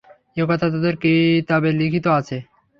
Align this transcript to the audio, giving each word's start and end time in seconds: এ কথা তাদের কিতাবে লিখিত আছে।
এ 0.37 0.43
কথা 0.43 0.65
তাদের 0.67 0.95
কিতাবে 1.03 1.69
লিখিত 1.79 2.05
আছে। 2.19 2.37